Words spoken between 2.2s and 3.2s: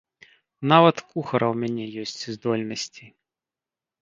здольнасці.